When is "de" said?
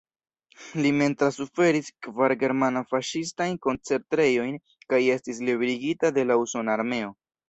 6.17-6.25